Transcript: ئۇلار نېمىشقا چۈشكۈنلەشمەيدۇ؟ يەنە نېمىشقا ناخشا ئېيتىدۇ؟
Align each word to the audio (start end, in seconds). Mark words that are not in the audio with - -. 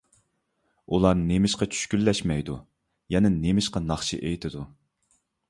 ئۇلار 0.95 1.19
نېمىشقا 1.19 1.67
چۈشكۈنلەشمەيدۇ؟ 1.75 2.57
يەنە 3.17 3.33
نېمىشقا 3.37 3.85
ناخشا 3.93 4.21
ئېيتىدۇ؟ 4.27 4.67